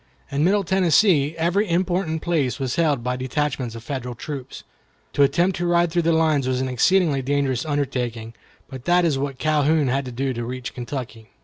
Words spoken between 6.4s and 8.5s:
was an exceedingly dangerous undertaking,